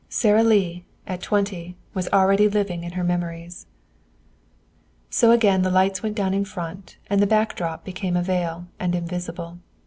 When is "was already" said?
1.93-2.49